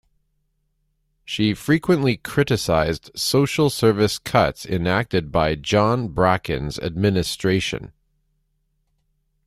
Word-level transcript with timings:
She 1.23 1.53
frequently 1.53 2.17
criticised 2.17 3.11
social 3.13 3.69
service 3.69 4.17
cuts 4.17 4.65
enacted 4.65 5.31
by 5.31 5.53
John 5.53 6.07
Bracken's 6.07 6.79
administration. 6.79 7.91